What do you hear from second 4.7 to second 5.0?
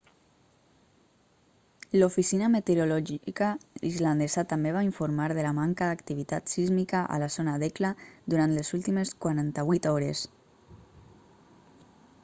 va